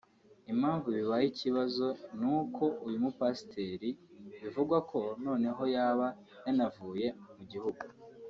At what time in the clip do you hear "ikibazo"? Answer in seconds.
1.27-1.87